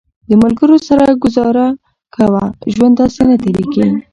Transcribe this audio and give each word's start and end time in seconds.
د 0.29 0.31
ملګرو 0.43 0.77
سره 0.87 1.05
ګزاره 1.23 1.67
کوه، 2.15 2.43
ژوند 2.73 2.93
داسې 2.99 3.21
نه 3.29 3.35
تېرېږي 3.41 3.87